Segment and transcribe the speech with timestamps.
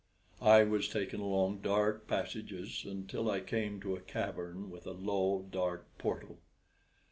[0.41, 5.45] I was taken along dark passages until I came to a cavern with a low,
[5.51, 6.39] dark portal.